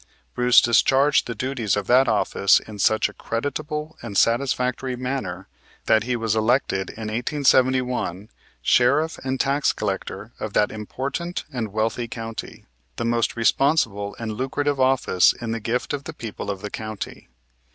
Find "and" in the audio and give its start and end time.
4.01-4.17, 9.23-9.39, 11.53-11.71, 14.17-14.31